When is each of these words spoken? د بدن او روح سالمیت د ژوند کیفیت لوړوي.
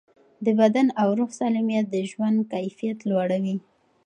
د 0.45 0.47
بدن 0.59 0.87
او 1.01 1.07
روح 1.17 1.31
سالمیت 1.39 1.85
د 1.91 1.95
ژوند 2.11 2.37
کیفیت 2.53 2.99
لوړوي. 3.09 3.55